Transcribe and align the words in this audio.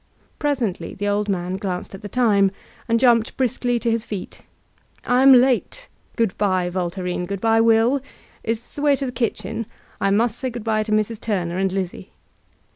Presently 0.39 0.95
the 0.95 1.07
old 1.07 1.29
man 1.29 1.57
glanced 1.57 1.93
at 1.93 2.01
the 2.01 2.09
time, 2.09 2.49
and 2.89 2.99
jumped 2.99 3.37
briskly 3.37 3.77
to 3.77 3.91
his 3.91 4.03
feet: 4.03 4.39
''I 5.05 5.21
am 5.21 5.31
late. 5.31 5.89
Good 6.15 6.35
by, 6.39 6.71
Voltairine; 6.71 7.27
good 7.27 7.39
by, 7.39 7.61
WilL 7.61 8.01
Is 8.43 8.63
this 8.63 8.73
the 8.77 8.81
way 8.81 8.95
to 8.95 9.05
the 9.05 9.11
kitchen? 9.11 9.67
I 10.01 10.09
must 10.09 10.39
say 10.39 10.49
good*by 10.49 10.81
to 10.81 10.91
Mrs. 10.91 11.21
Turner 11.21 11.59
and 11.59 11.71
Lizzie." 11.71 12.09